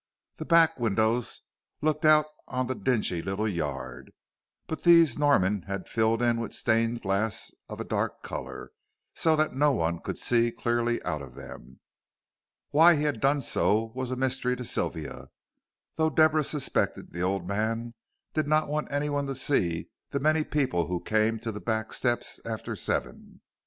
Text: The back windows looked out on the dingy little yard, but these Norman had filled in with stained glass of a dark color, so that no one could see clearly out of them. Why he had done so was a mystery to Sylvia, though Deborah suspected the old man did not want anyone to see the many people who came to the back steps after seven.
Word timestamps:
The 0.37 0.45
back 0.45 0.79
windows 0.79 1.41
looked 1.79 2.05
out 2.05 2.25
on 2.47 2.65
the 2.65 2.73
dingy 2.73 3.21
little 3.21 3.47
yard, 3.47 4.11
but 4.65 4.81
these 4.81 5.19
Norman 5.19 5.61
had 5.67 5.87
filled 5.87 6.23
in 6.23 6.39
with 6.39 6.55
stained 6.55 7.03
glass 7.03 7.53
of 7.69 7.79
a 7.79 7.83
dark 7.83 8.23
color, 8.23 8.71
so 9.13 9.35
that 9.35 9.53
no 9.53 9.71
one 9.73 9.99
could 9.99 10.17
see 10.17 10.51
clearly 10.51 11.03
out 11.03 11.21
of 11.21 11.35
them. 11.35 11.81
Why 12.71 12.95
he 12.95 13.03
had 13.03 13.19
done 13.19 13.41
so 13.41 13.91
was 13.93 14.09
a 14.09 14.15
mystery 14.15 14.55
to 14.55 14.65
Sylvia, 14.65 15.27
though 15.97 16.09
Deborah 16.09 16.43
suspected 16.43 17.11
the 17.13 17.21
old 17.21 17.47
man 17.47 17.93
did 18.33 18.47
not 18.47 18.67
want 18.69 18.91
anyone 18.91 19.27
to 19.27 19.35
see 19.35 19.91
the 20.09 20.19
many 20.19 20.43
people 20.43 20.87
who 20.87 20.99
came 20.99 21.37
to 21.41 21.51
the 21.51 21.61
back 21.61 21.93
steps 21.93 22.39
after 22.43 22.75
seven. 22.75 23.41